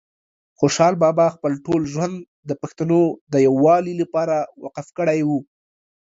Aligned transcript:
خوشحال 0.59 0.93
بابا 1.03 1.25
خپل 1.35 1.51
ټول 1.65 1.81
ژوند 1.93 2.15
د 2.49 2.51
پښتنو 2.61 2.99
د 3.33 3.35
یووالي 3.47 3.93
لپاره 4.01 4.35
وقف 4.63 4.87
کړی 4.97 5.19
وه 5.27 5.37